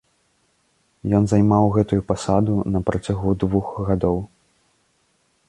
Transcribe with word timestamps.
Ён 1.17 1.23
займаў 1.33 1.65
гэтую 1.75 2.01
пасаду 2.13 2.57
на 2.73 2.79
працягу 2.89 3.35
двух 3.45 3.67
гадоў. 3.93 4.17